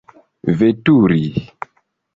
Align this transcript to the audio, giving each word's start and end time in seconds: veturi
veturi 0.57 1.21